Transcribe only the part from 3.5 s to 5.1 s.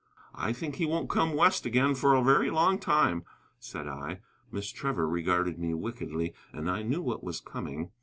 said I. Miss Trevor